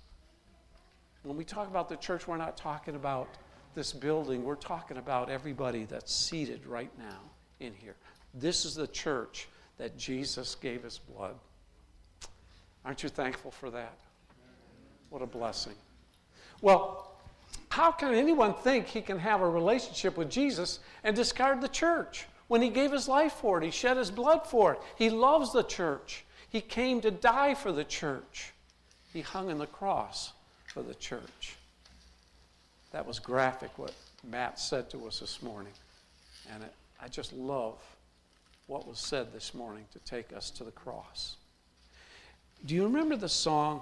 When 1.22 1.38
we 1.38 1.44
talk 1.44 1.68
about 1.68 1.88
the 1.88 1.96
church, 1.96 2.28
we're 2.28 2.36
not 2.36 2.58
talking 2.58 2.96
about 2.96 3.28
this 3.74 3.94
building, 3.94 4.44
we're 4.44 4.54
talking 4.54 4.98
about 4.98 5.30
everybody 5.30 5.86
that's 5.86 6.14
seated 6.14 6.66
right 6.66 6.90
now 6.98 7.20
in 7.60 7.72
here. 7.72 7.96
This 8.34 8.66
is 8.66 8.74
the 8.74 8.86
church 8.86 9.48
that 9.78 9.96
Jesus 9.96 10.54
gave 10.54 10.82
his 10.82 10.98
blood. 10.98 11.34
Aren't 12.84 13.02
you 13.02 13.08
thankful 13.08 13.50
for 13.50 13.70
that? 13.70 13.98
What 15.08 15.22
a 15.22 15.26
blessing. 15.26 15.74
Well, 16.60 17.16
how 17.70 17.90
can 17.90 18.12
anyone 18.12 18.52
think 18.52 18.86
he 18.86 19.00
can 19.00 19.18
have 19.18 19.40
a 19.40 19.48
relationship 19.48 20.18
with 20.18 20.30
Jesus 20.30 20.80
and 21.04 21.16
discard 21.16 21.62
the 21.62 21.68
church 21.68 22.26
when 22.48 22.60
he 22.60 22.68
gave 22.68 22.92
his 22.92 23.08
life 23.08 23.32
for 23.32 23.62
it? 23.62 23.64
He 23.64 23.70
shed 23.70 23.96
his 23.96 24.10
blood 24.10 24.46
for 24.46 24.74
it. 24.74 24.80
He 24.98 25.08
loves 25.08 25.50
the 25.50 25.62
church. 25.62 26.26
He 26.54 26.61
came 26.61 27.00
to 27.00 27.11
die 27.11 27.54
for 27.54 27.73
the 27.73 27.82
church. 27.82 28.52
He 29.12 29.23
hung 29.23 29.50
on 29.50 29.58
the 29.58 29.66
cross 29.66 30.32
for 30.68 30.84
the 30.84 30.94
church. 30.94 31.56
That 32.92 33.04
was 33.04 33.18
graphic 33.18 33.76
what 33.76 33.92
Matt 34.23 34.61
said 34.61 34.88
to 34.90 35.04
us 35.08 35.18
this 35.18 35.42
morning. 35.42 35.73
And 36.52 36.62
it, 36.62 36.73
I 37.02 37.08
just 37.08 37.32
love 37.32 37.80
what 38.68 38.87
was 38.87 39.00
said 39.00 39.32
this 39.32 39.52
morning 39.52 39.84
to 39.94 39.99
take 40.08 40.32
us 40.32 40.49
to 40.50 40.62
the 40.62 40.70
cross. 40.70 41.34
Do 42.64 42.76
you 42.76 42.84
remember 42.84 43.16
the 43.16 43.28
song, 43.28 43.80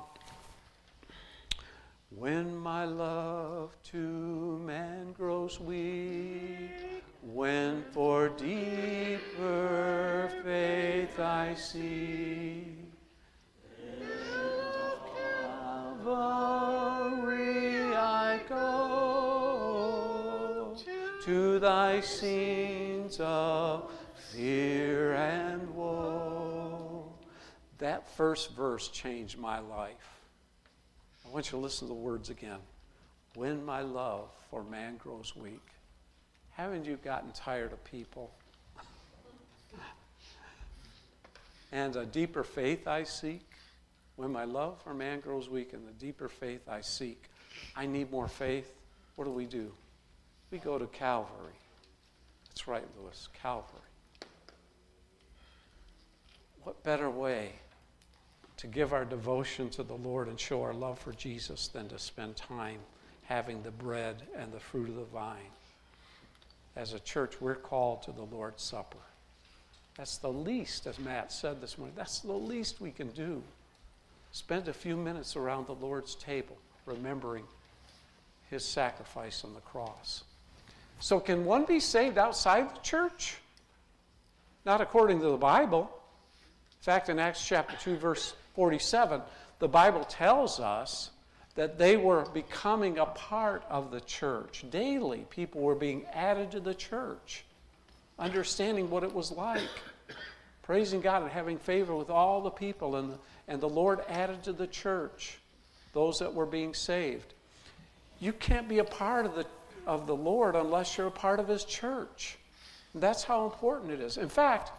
When 2.17 2.57
my 2.57 2.85
love 2.85 3.77
to 3.85 3.97
man 3.97 5.13
grows 5.13 5.59
weak, 5.59 7.03
when 7.23 7.83
for 7.91 8.29
deeper 8.29 10.31
faith 10.45 11.19
I 11.19 11.55
seek, 11.55 12.93
Calvary 16.85 17.95
I 17.95 18.41
go 18.49 19.87
to 21.25 21.59
thy 21.59 22.01
scenes 22.01 23.19
of 23.21 23.91
fear 24.33 25.15
and 25.15 25.75
woe. 25.75 27.13
That 27.79 28.09
first 28.17 28.55
verse 28.55 28.89
changed 28.89 29.39
my 29.39 29.59
life. 29.59 30.22
I 31.33 31.35
want 31.35 31.47
you 31.47 31.53
to 31.53 31.63
listen 31.63 31.89
to 31.89 31.95
the 31.95 31.99
words 31.99 32.29
again. 32.29 32.59
When 33.37 33.65
my 33.65 33.81
love 33.81 34.29
for 34.51 34.63
man 34.63 34.99
grows 34.99 35.35
weak. 35.35 35.67
Haven't 36.51 36.85
you 36.85 36.99
gotten 37.03 37.33
tired 37.33 37.73
of 37.73 37.83
people? 37.85 38.31
and 41.73 41.97
a 41.97 42.05
deeper 42.05 42.45
faith 42.45 42.87
I 42.87 43.05
seek. 43.05 43.49
When 44.17 44.31
my 44.31 44.45
love 44.45 44.83
for 44.83 44.93
man 44.93 45.21
grows 45.21 45.49
weak 45.49 45.73
and 45.73 45.89
the 45.89 45.93
deeper 45.93 46.29
faith 46.29 46.69
I 46.69 46.83
seek, 46.83 47.31
I 47.75 47.87
need 47.87 48.11
more 48.11 48.29
faith. 48.29 48.71
What 49.17 49.25
do 49.25 49.31
we 49.31 49.47
do? 49.47 49.73
We 50.51 50.59
go 50.59 50.77
to 50.77 50.87
Calvary. 50.89 51.57
That's 52.51 52.69
right, 52.69 52.85
Lewis, 53.01 53.31
Calvary. 53.33 53.81
What 56.63 56.85
better 56.85 57.09
way 57.09 57.53
to 58.63 58.69
give 58.69 58.93
our 58.93 59.05
devotion 59.05 59.69
to 59.69 59.83
the 59.83 59.97
Lord 59.97 60.29
and 60.29 60.39
show 60.39 60.63
our 60.63 60.73
love 60.73 60.97
for 60.97 61.13
Jesus 61.13 61.67
than 61.67 61.89
to 61.89 61.99
spend 61.99 62.37
time 62.37 62.79
having 63.25 63.61
the 63.61 63.73
bread 63.73 64.23
and 64.37 64.53
the 64.53 64.61
fruit 64.61 64.89
of 64.89 64.95
the 64.95 65.03
vine? 65.03 65.51
As 66.77 66.93
a 66.93 67.01
church, 67.01 67.41
we're 67.41 67.57
called 67.57 68.05
to 68.05 68.13
the 68.13 68.23
Lord's 68.23 68.63
Supper. 68.63 69.01
That's 69.97 70.17
the 70.19 70.33
least, 70.33 70.87
as 70.87 71.01
Matt 71.01 71.33
said 71.33 71.61
this 71.61 71.77
morning, 71.77 71.97
that's 71.97 72.21
the 72.21 72.33
least 72.33 72.81
we 72.81 72.93
can 72.93 73.09
do. 73.09 73.43
Spend 74.31 74.69
a 74.69 74.73
few 74.73 74.97
minutes 74.97 75.35
around 75.35 75.67
the 75.67 75.75
Lord's 75.75 76.15
table, 76.15 76.57
remembering 76.87 77.43
his 78.49 78.65
sacrifice 78.65 79.43
on 79.43 79.55
the 79.55 79.61
cross. 79.61 80.23
So, 81.01 81.19
can 81.19 81.45
one 81.45 81.65
be 81.65 81.81
saved 81.81 82.17
outside 82.17 82.73
the 82.73 82.81
church? 82.81 83.39
Not 84.65 84.81
according 84.81 85.19
to 85.19 85.27
the 85.31 85.37
Bible. 85.37 85.91
In 86.71 86.85
fact, 86.85 87.09
in 87.09 87.19
Acts 87.19 87.45
chapter 87.45 87.77
2, 87.77 87.97
verse 87.97 88.37
47, 88.55 89.21
the 89.59 89.69
Bible 89.69 90.05
tells 90.05 90.61
us 90.61 91.11
that 91.55 91.79
they 91.79 91.97
were 91.97 92.25
becoming 92.33 92.99
a 92.99 93.07
part 93.07 93.63
of 93.69 93.91
the 93.91 94.01
church. 94.01 94.65
Daily, 94.71 95.27
people 95.31 95.61
were 95.61 95.75
being 95.75 96.07
added 96.13 96.51
to 96.53 96.61
the 96.61 96.75
church, 96.75 97.45
understanding 98.19 98.89
what 98.89 99.03
it 99.03 99.15
was 99.15 99.31
like, 99.31 99.69
praising 100.63 101.01
God 101.01 101.23
and 101.23 101.31
having 101.31 101.59
favor 101.59 101.95
with 101.95 102.11
all 102.11 102.41
the 102.41 102.51
people. 102.51 102.97
And 102.97 103.13
the, 103.13 103.19
and 103.49 103.61
the 103.61 103.69
Lord 103.69 104.01
added 104.09 104.43
to 104.45 104.53
the 104.53 104.67
church 104.67 105.39
those 105.93 106.19
that 106.21 106.33
were 106.33 106.47
being 106.47 106.73
saved. 106.73 107.35
You 108.21 108.33
can't 108.33 108.69
be 108.69 108.79
a 108.79 108.85
part 108.85 109.27
of 109.27 109.35
the, 109.35 109.47
of 109.87 110.07
the 110.07 110.17
Lord 110.17 110.57
unless 110.57 110.97
you're 110.97 111.09
a 111.09 111.11
part 111.11 111.39
of 111.39 111.49
His 111.49 111.65
church. 111.65 112.39
That's 112.95 113.25
how 113.25 113.45
important 113.45 113.93
it 113.93 114.01
is. 114.01 114.17
In 114.17 114.29
fact, 114.29 114.71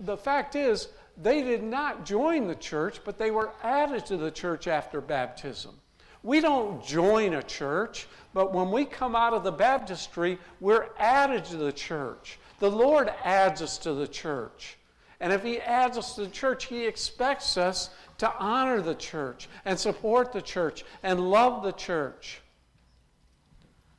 the 0.00 0.16
fact 0.16 0.56
is, 0.56 0.88
they 1.20 1.42
did 1.42 1.62
not 1.62 2.06
join 2.06 2.46
the 2.46 2.54
church, 2.54 3.00
but 3.04 3.18
they 3.18 3.30
were 3.30 3.50
added 3.62 4.06
to 4.06 4.16
the 4.16 4.30
church 4.30 4.66
after 4.66 5.00
baptism. 5.00 5.74
We 6.22 6.40
don't 6.40 6.84
join 6.84 7.34
a 7.34 7.42
church, 7.42 8.06
but 8.32 8.52
when 8.52 8.70
we 8.70 8.84
come 8.84 9.16
out 9.16 9.34
of 9.34 9.42
the 9.42 9.52
baptistry, 9.52 10.38
we're 10.60 10.88
added 10.98 11.44
to 11.46 11.56
the 11.56 11.72
church. 11.72 12.38
The 12.60 12.70
Lord 12.70 13.12
adds 13.24 13.60
us 13.60 13.76
to 13.78 13.92
the 13.92 14.06
church. 14.06 14.78
And 15.20 15.32
if 15.32 15.42
He 15.42 15.60
adds 15.60 15.98
us 15.98 16.14
to 16.14 16.22
the 16.22 16.30
church, 16.30 16.66
He 16.66 16.86
expects 16.86 17.56
us 17.56 17.90
to 18.18 18.32
honor 18.38 18.80
the 18.80 18.94
church 18.94 19.48
and 19.64 19.78
support 19.78 20.32
the 20.32 20.42
church 20.42 20.84
and 21.02 21.30
love 21.30 21.64
the 21.64 21.72
church. 21.72 22.40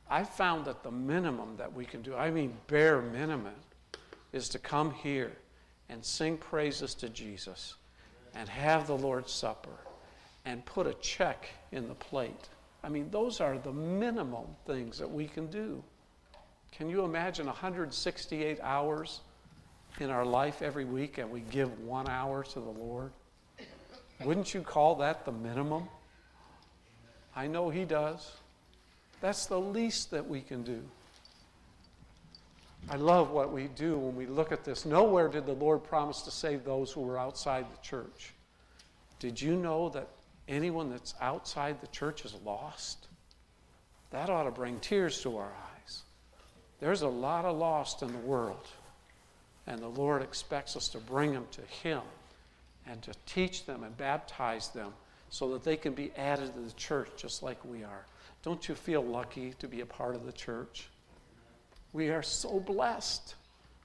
I 0.08 0.24
found 0.24 0.64
that 0.64 0.82
the 0.82 0.90
minimum 0.90 1.56
that 1.58 1.72
we 1.72 1.84
can 1.84 2.02
do, 2.02 2.14
I 2.14 2.30
mean 2.30 2.56
bare 2.66 3.02
minimum, 3.02 3.54
is 4.32 4.48
to 4.50 4.58
come 4.58 4.92
here 4.92 5.32
and 5.88 6.04
sing 6.04 6.36
praises 6.36 6.94
to 6.94 7.08
Jesus 7.08 7.74
and 8.34 8.48
have 8.48 8.86
the 8.86 8.96
Lord's 8.96 9.32
Supper 9.32 9.76
and 10.44 10.64
put 10.64 10.86
a 10.86 10.94
check 10.94 11.48
in 11.72 11.88
the 11.88 11.94
plate. 11.94 12.48
I 12.82 12.88
mean, 12.88 13.08
those 13.10 13.40
are 13.40 13.58
the 13.58 13.72
minimum 13.72 14.46
things 14.66 14.98
that 14.98 15.10
we 15.10 15.26
can 15.26 15.46
do. 15.46 15.82
Can 16.72 16.90
you 16.90 17.04
imagine 17.04 17.46
168 17.46 18.58
hours 18.60 19.20
in 20.00 20.10
our 20.10 20.24
life 20.24 20.60
every 20.60 20.84
week 20.84 21.18
and 21.18 21.30
we 21.30 21.40
give 21.40 21.80
one 21.80 22.08
hour 22.08 22.42
to 22.42 22.60
the 22.60 22.70
Lord? 22.70 23.12
Wouldn't 24.20 24.52
you 24.54 24.60
call 24.60 24.96
that 24.96 25.24
the 25.24 25.32
minimum? 25.32 25.88
I 27.36 27.46
know 27.46 27.70
He 27.70 27.84
does. 27.84 28.32
That's 29.20 29.46
the 29.46 29.58
least 29.58 30.10
that 30.10 30.28
we 30.28 30.40
can 30.40 30.62
do. 30.62 30.82
I 32.90 32.96
love 32.96 33.30
what 33.30 33.52
we 33.52 33.68
do 33.68 33.98
when 33.98 34.14
we 34.14 34.26
look 34.26 34.52
at 34.52 34.64
this. 34.64 34.84
Nowhere 34.84 35.28
did 35.28 35.46
the 35.46 35.52
Lord 35.52 35.82
promise 35.84 36.22
to 36.22 36.30
save 36.30 36.64
those 36.64 36.92
who 36.92 37.00
were 37.00 37.18
outside 37.18 37.66
the 37.70 37.82
church. 37.82 38.34
Did 39.18 39.40
you 39.40 39.56
know 39.56 39.88
that 39.90 40.08
anyone 40.48 40.90
that's 40.90 41.14
outside 41.20 41.80
the 41.80 41.86
church 41.86 42.24
is 42.24 42.34
lost? 42.44 43.08
That 44.10 44.28
ought 44.28 44.44
to 44.44 44.50
bring 44.50 44.78
tears 44.80 45.22
to 45.22 45.38
our 45.38 45.52
eyes. 45.52 46.02
There's 46.78 47.02
a 47.02 47.08
lot 47.08 47.46
of 47.46 47.56
lost 47.56 48.02
in 48.02 48.12
the 48.12 48.18
world, 48.18 48.66
and 49.66 49.80
the 49.80 49.88
Lord 49.88 50.20
expects 50.20 50.76
us 50.76 50.88
to 50.88 50.98
bring 50.98 51.32
them 51.32 51.46
to 51.52 51.62
Him 51.62 52.02
and 52.86 53.00
to 53.02 53.12
teach 53.24 53.64
them 53.64 53.82
and 53.82 53.96
baptize 53.96 54.68
them 54.68 54.92
so 55.30 55.50
that 55.52 55.64
they 55.64 55.76
can 55.76 55.94
be 55.94 56.12
added 56.18 56.52
to 56.52 56.60
the 56.60 56.72
church 56.72 57.08
just 57.16 57.42
like 57.42 57.64
we 57.64 57.82
are. 57.82 58.04
Don't 58.42 58.68
you 58.68 58.74
feel 58.74 59.02
lucky 59.02 59.54
to 59.58 59.66
be 59.66 59.80
a 59.80 59.86
part 59.86 60.14
of 60.14 60.26
the 60.26 60.32
church? 60.32 60.88
We 61.94 62.10
are 62.10 62.22
so 62.22 62.60
blessed. 62.60 63.36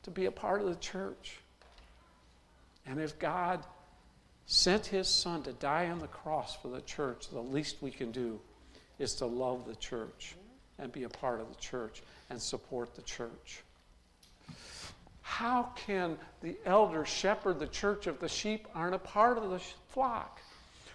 to 0.03 0.11
be 0.11 0.25
a 0.25 0.31
part 0.31 0.61
of 0.61 0.67
the 0.67 0.75
church. 0.75 1.39
And 2.85 2.99
if 2.99 3.19
God 3.19 3.63
sent 4.45 4.85
his 4.85 5.07
son 5.07 5.43
to 5.43 5.53
die 5.53 5.89
on 5.89 5.99
the 5.99 6.07
cross 6.07 6.55
for 6.55 6.69
the 6.69 6.81
church, 6.81 7.29
the 7.29 7.41
least 7.41 7.77
we 7.81 7.91
can 7.91 8.11
do 8.11 8.39
is 8.97 9.13
to 9.15 9.25
love 9.25 9.67
the 9.67 9.75
church 9.75 10.35
and 10.79 10.91
be 10.91 11.03
a 11.03 11.09
part 11.09 11.41
of 11.41 11.49
the 11.49 11.59
church 11.61 12.01
and 12.29 12.41
support 12.41 12.95
the 12.95 13.01
church. 13.01 13.61
How 15.21 15.71
can 15.75 16.17
the 16.41 16.57
elders 16.65 17.09
shepherd 17.09 17.59
the 17.59 17.67
church 17.67 18.07
if 18.07 18.19
the 18.19 18.29
sheep 18.29 18.67
aren't 18.73 18.95
a 18.95 18.99
part 18.99 19.37
of 19.37 19.49
the 19.51 19.59
flock? 19.89 20.41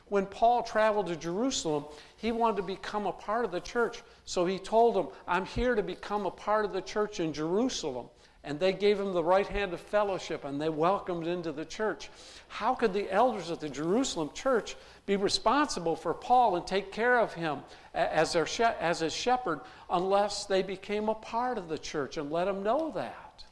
When 0.08 0.26
Paul 0.26 0.62
traveled 0.62 1.06
to 1.06 1.16
Jerusalem, 1.16 1.86
he 2.16 2.30
wanted 2.30 2.56
to 2.58 2.62
become 2.62 3.06
a 3.06 3.12
part 3.12 3.44
of 3.44 3.52
the 3.52 3.60
church. 3.60 4.02
So 4.24 4.44
he 4.44 4.58
told 4.58 4.94
them, 4.94 5.08
I'm 5.26 5.46
here 5.46 5.74
to 5.74 5.82
become 5.82 6.26
a 6.26 6.30
part 6.30 6.64
of 6.64 6.72
the 6.72 6.82
church 6.82 7.20
in 7.20 7.32
Jerusalem. 7.32 8.06
And 8.46 8.60
they 8.60 8.74
gave 8.74 9.00
him 9.00 9.14
the 9.14 9.24
right 9.24 9.46
hand 9.46 9.72
of 9.72 9.80
fellowship 9.80 10.44
and 10.44 10.60
they 10.60 10.68
welcomed 10.68 11.26
into 11.26 11.50
the 11.50 11.64
church. 11.64 12.10
How 12.48 12.74
could 12.74 12.92
the 12.92 13.10
elders 13.10 13.48
of 13.48 13.58
the 13.58 13.70
Jerusalem 13.70 14.30
church 14.34 14.76
be 15.06 15.16
responsible 15.16 15.96
for 15.96 16.12
Paul 16.12 16.56
and 16.56 16.66
take 16.66 16.92
care 16.92 17.18
of 17.18 17.32
him 17.32 17.60
as, 17.94 18.34
their 18.34 18.46
as 18.80 19.00
his 19.00 19.14
shepherd 19.14 19.60
unless 19.88 20.44
they 20.44 20.62
became 20.62 21.08
a 21.08 21.14
part 21.14 21.56
of 21.56 21.68
the 21.70 21.78
church 21.78 22.18
and 22.18 22.30
let 22.30 22.46
him 22.46 22.62
know 22.62 22.92
that? 22.94 23.44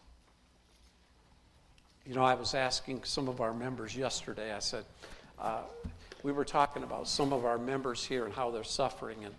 You 2.06 2.14
know, 2.14 2.25
I 2.25 2.35
was 2.35 2.54
asking 2.54 3.04
some 3.04 3.28
of 3.28 3.40
our 3.40 3.54
members 3.54 3.97
yesterday, 3.97 4.52
I 4.52 4.59
said, 4.59 4.85
uh, 5.38 5.62
we 6.23 6.33
were 6.33 6.45
talking 6.45 6.83
about 6.83 7.09
some 7.09 7.33
of 7.33 7.45
our 7.45 7.59
members 7.59 8.05
here 8.05 8.25
and 8.25 8.35
how 8.35 8.50
they're 8.50 8.64
suffering. 8.64 9.25
And, 9.25 9.35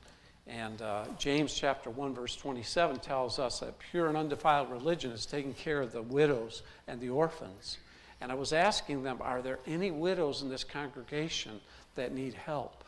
and 0.48 0.82
uh, 0.82 1.06
James 1.18 1.54
chapter 1.54 1.90
1, 1.90 2.13
verse 2.13 2.36
27 2.36 3.00
tells 3.00 3.40
us 3.40 3.60
that 3.60 3.80
pure 3.80 4.08
and 4.08 4.18
undefiled 4.18 4.70
religion 4.72 5.12
is 5.12 5.25
taking 5.25 5.54
care 5.54 5.82
of 5.82 5.92
the 5.92 6.02
widows 6.02 6.63
and 6.88 7.00
the 7.00 7.10
orphans. 7.10 7.78
And 8.22 8.32
I 8.32 8.36
was 8.36 8.54
asking 8.54 9.04
them, 9.04 9.18
are 9.22 9.42
there 9.42 9.60
any 9.66 9.92
widows 9.92 10.42
in 10.42 10.50
this 10.50 10.63
congregation 10.63 11.60
that 11.96 12.13
need 12.13 12.34
help? 12.34 12.84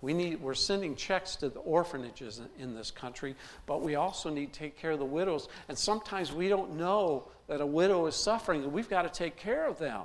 We 0.00 0.12
need, 0.12 0.40
we're 0.42 0.54
sending 0.54 0.96
checks 0.96 1.34
to 1.36 1.48
the 1.48 1.60
orphanages 1.60 2.38
in, 2.38 2.62
in 2.62 2.74
this 2.74 2.90
country, 2.90 3.34
but 3.64 3.80
we 3.80 3.94
also 3.94 4.28
need 4.28 4.52
to 4.52 4.58
take 4.58 4.76
care 4.76 4.90
of 4.90 4.98
the 4.98 5.04
widows. 5.04 5.48
And 5.68 5.78
sometimes 5.78 6.30
we 6.30 6.48
don't 6.48 6.76
know 6.76 7.28
that 7.46 7.62
a 7.62 7.66
widow 7.66 8.06
is 8.06 8.14
suffering, 8.14 8.64
and 8.64 8.72
we've 8.72 8.88
got 8.88 9.02
to 9.02 9.08
take 9.08 9.36
care 9.36 9.66
of 9.66 9.78
them. 9.78 10.02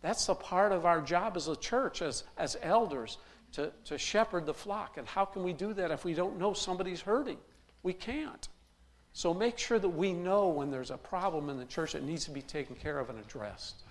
That's 0.00 0.28
a 0.28 0.34
part 0.34 0.72
of 0.72 0.86
our 0.86 1.00
job 1.00 1.36
as 1.36 1.48
a 1.48 1.56
church, 1.56 2.02
as, 2.02 2.24
as 2.36 2.56
elders, 2.62 3.18
to, 3.52 3.72
to 3.86 3.98
shepherd 3.98 4.46
the 4.46 4.54
flock. 4.54 4.96
And 4.96 5.06
how 5.06 5.24
can 5.24 5.42
we 5.42 5.52
do 5.52 5.72
that 5.74 5.90
if 5.90 6.04
we 6.04 6.14
don't 6.14 6.38
know 6.38 6.52
somebody's 6.52 7.00
hurting? 7.00 7.38
We 7.82 7.92
can't. 7.92 8.48
So 9.12 9.34
make 9.34 9.58
sure 9.58 9.78
that 9.78 9.88
we 9.88 10.12
know 10.12 10.48
when 10.48 10.70
there's 10.70 10.90
a 10.90 10.96
problem 10.96 11.50
in 11.50 11.58
the 11.58 11.64
church 11.64 11.92
that 11.92 12.04
needs 12.04 12.24
to 12.26 12.30
be 12.30 12.42
taken 12.42 12.76
care 12.76 12.98
of 12.98 13.10
and 13.10 13.18
addressed. 13.18 13.82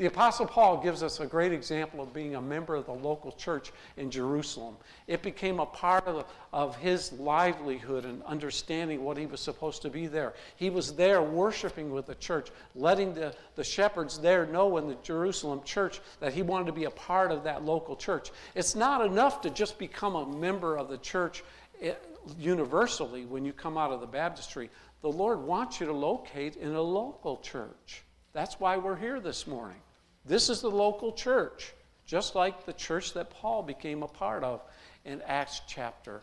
The 0.00 0.06
Apostle 0.06 0.46
Paul 0.46 0.78
gives 0.78 1.02
us 1.02 1.20
a 1.20 1.26
great 1.26 1.52
example 1.52 2.00
of 2.00 2.14
being 2.14 2.34
a 2.34 2.40
member 2.40 2.74
of 2.74 2.86
the 2.86 2.94
local 2.94 3.32
church 3.32 3.70
in 3.98 4.10
Jerusalem. 4.10 4.78
It 5.06 5.20
became 5.20 5.60
a 5.60 5.66
part 5.66 6.06
of, 6.06 6.24
of 6.54 6.74
his 6.76 7.12
livelihood 7.12 8.06
and 8.06 8.22
understanding 8.22 9.04
what 9.04 9.18
he 9.18 9.26
was 9.26 9.42
supposed 9.42 9.82
to 9.82 9.90
be 9.90 10.06
there. 10.06 10.32
He 10.56 10.70
was 10.70 10.94
there 10.94 11.20
worshiping 11.20 11.90
with 11.90 12.06
the 12.06 12.14
church, 12.14 12.48
letting 12.74 13.12
the, 13.12 13.34
the 13.56 13.62
shepherds 13.62 14.16
there 14.16 14.46
know 14.46 14.78
in 14.78 14.88
the 14.88 14.96
Jerusalem 15.02 15.60
church 15.66 16.00
that 16.20 16.32
he 16.32 16.40
wanted 16.40 16.64
to 16.68 16.72
be 16.72 16.84
a 16.84 16.90
part 16.90 17.30
of 17.30 17.44
that 17.44 17.66
local 17.66 17.94
church. 17.94 18.30
It's 18.54 18.74
not 18.74 19.04
enough 19.04 19.42
to 19.42 19.50
just 19.50 19.78
become 19.78 20.16
a 20.16 20.26
member 20.26 20.78
of 20.78 20.88
the 20.88 20.96
church 20.96 21.44
eh, 21.82 21.92
universally 22.38 23.26
when 23.26 23.44
you 23.44 23.52
come 23.52 23.76
out 23.76 23.92
of 23.92 24.00
the 24.00 24.06
baptistry. 24.06 24.70
The 25.02 25.12
Lord 25.12 25.42
wants 25.42 25.78
you 25.78 25.84
to 25.88 25.92
locate 25.92 26.56
in 26.56 26.74
a 26.74 26.80
local 26.80 27.36
church. 27.36 28.02
That's 28.32 28.58
why 28.58 28.78
we're 28.78 28.96
here 28.96 29.20
this 29.20 29.46
morning. 29.46 29.76
This 30.24 30.48
is 30.48 30.60
the 30.60 30.70
local 30.70 31.12
church, 31.12 31.72
just 32.06 32.34
like 32.34 32.66
the 32.66 32.72
church 32.72 33.14
that 33.14 33.30
Paul 33.30 33.62
became 33.62 34.02
a 34.02 34.08
part 34.08 34.44
of 34.44 34.62
in 35.04 35.22
Acts 35.22 35.62
chapter 35.66 36.20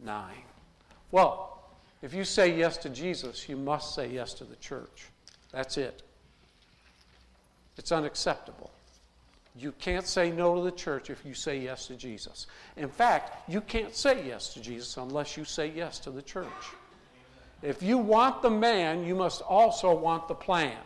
9. 0.00 0.32
Well, 1.10 1.62
if 2.02 2.12
you 2.12 2.24
say 2.24 2.56
yes 2.56 2.76
to 2.78 2.90
Jesus, 2.90 3.48
you 3.48 3.56
must 3.56 3.94
say 3.94 4.08
yes 4.08 4.34
to 4.34 4.44
the 4.44 4.56
church. 4.56 5.06
That's 5.52 5.76
it. 5.76 6.02
It's 7.76 7.92
unacceptable. 7.92 8.70
You 9.56 9.72
can't 9.72 10.06
say 10.06 10.30
no 10.30 10.56
to 10.56 10.62
the 10.62 10.72
church 10.72 11.10
if 11.10 11.24
you 11.24 11.32
say 11.32 11.58
yes 11.58 11.86
to 11.86 11.94
Jesus. 11.94 12.46
In 12.76 12.88
fact, 12.88 13.48
you 13.48 13.60
can't 13.60 13.94
say 13.94 14.26
yes 14.26 14.52
to 14.54 14.60
Jesus 14.60 14.96
unless 14.96 15.36
you 15.36 15.44
say 15.44 15.70
yes 15.74 15.98
to 16.00 16.10
the 16.10 16.22
church. 16.22 16.48
If 17.62 17.82
you 17.82 17.96
want 17.98 18.42
the 18.42 18.50
man, 18.50 19.06
you 19.06 19.14
must 19.14 19.42
also 19.42 19.94
want 19.94 20.26
the 20.28 20.34
plan. 20.34 20.76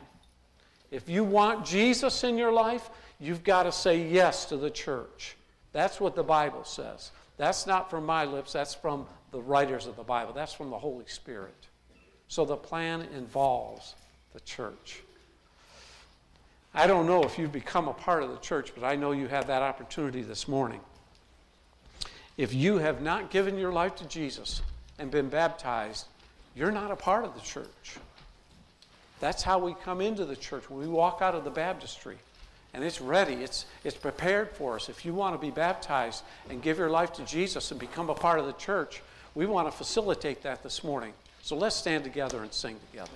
If 0.91 1.09
you 1.09 1.25
want 1.25 1.67
Jesus 1.67 2.25
in 2.25 2.39
your 2.39 2.53
life, 2.53 2.91
you've 3.21 3.45
got 3.45 3.65
to 3.65 3.73
say 3.73 4.09
yes 4.09 4.47
to 4.47 4.57
the 4.57 4.71
church. 4.71 5.37
That's 5.73 6.01
what 6.01 6.15
the 6.15 6.23
Bible 6.23 6.65
says. 6.65 7.11
That's 7.37 7.67
not 7.67 7.91
from 7.91 8.07
my 8.07 8.25
lips, 8.25 8.53
that's 8.53 8.75
from 8.75 9.07
the 9.31 9.41
writers 9.41 9.87
of 9.87 9.97
the 9.97 10.03
Bible. 10.03 10.33
That's 10.33 10.53
from 10.53 10.71
the 10.71 10.79
Holy 10.79 11.07
Spirit. 11.07 11.55
So 12.29 12.45
the 12.45 12.57
plan 12.57 13.07
involves 13.15 13.95
the 14.33 14.41
church. 14.41 15.03
I 16.75 16.87
don't 16.87 17.07
know 17.07 17.23
if 17.23 17.39
you've 17.39 17.53
become 17.53 17.89
a 17.89 17.93
part 17.93 18.23
of 18.23 18.31
the 18.31 18.39
church, 18.39 18.73
but 18.75 18.85
I 18.85 18.97
know 18.97 19.13
you 19.13 19.27
have 19.29 19.47
that 19.47 19.63
opportunity 19.63 20.23
this 20.23 20.49
morning. 20.49 20.81
If 22.37 22.55
you 22.55 22.79
have 22.79 23.03
not 23.03 23.31
given 23.31 23.59
your 23.59 23.73
life 23.73 23.97
to 23.97 24.05
Jesus 24.07 24.63
and 24.99 25.11
been 25.11 25.29
baptized, 25.29 26.07
you're 26.55 26.71
not 26.71 26.91
a 26.91 26.97
part 26.97 27.25
of 27.25 27.35
the 27.35 27.41
church. 27.41 27.99
That's 29.21 29.43
how 29.43 29.59
we 29.59 29.75
come 29.85 30.01
into 30.01 30.25
the 30.25 30.37
church 30.37 30.71
we 30.71 30.87
walk 30.87 31.19
out 31.21 31.35
of 31.35 31.45
the 31.45 31.51
baptistry. 31.51 32.17
And 32.75 32.85
it's 32.85 33.01
ready, 33.01 33.35
it's, 33.35 33.65
it's 33.83 33.97
prepared 33.97 34.51
for 34.51 34.77
us. 34.77 34.89
If 34.89 35.05
you 35.05 35.15
want 35.15 35.35
to 35.35 35.39
be 35.39 35.51
baptized 35.51 36.23
and 36.51 36.63
give 36.63 36.79
your 36.79 36.91
life 36.91 37.13
to 37.15 37.25
Jesus 37.25 37.71
and 37.71 37.81
become 37.81 38.11
a 38.11 38.15
part 38.15 38.39
of 38.39 38.47
the 38.47 38.53
church, 38.53 39.03
we 39.35 39.47
want 39.47 39.71
to 39.71 39.77
facilitate 39.77 40.43
that 40.43 40.63
this 40.63 40.85
morning. 40.85 41.13
So 41.43 41.57
let's 41.57 41.77
stand 41.77 42.05
together 42.05 42.43
and 42.43 42.53
sing 42.53 42.77
together. 42.91 43.11